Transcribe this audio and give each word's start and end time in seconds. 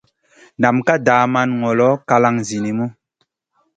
Nam 0.61 0.75
ka 0.87 0.95
daman 1.07 1.49
ŋolo 1.61 1.89
kalang 2.09 2.39
zinimu. 2.47 2.85